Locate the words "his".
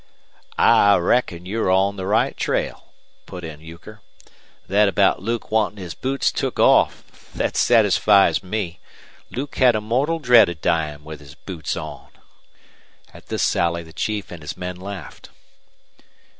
5.77-5.93, 11.19-11.35, 14.41-14.57